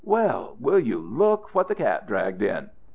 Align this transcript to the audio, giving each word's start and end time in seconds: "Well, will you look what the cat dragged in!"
"Well, 0.03 0.57
will 0.59 0.79
you 0.79 0.97
look 0.97 1.53
what 1.53 1.67
the 1.67 1.75
cat 1.75 2.07
dragged 2.07 2.41
in!" 2.41 2.71